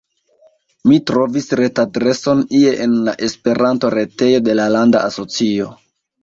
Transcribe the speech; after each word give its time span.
Mi 0.91 0.95
trovis 1.09 1.49
retadreson 1.59 2.41
ie 2.61 2.71
en 2.87 2.95
la 3.09 3.13
Esperanto-retejo 3.27 4.41
de 4.49 4.57
la 4.63 4.67
landa 4.79 5.05
asocio. 5.13 5.71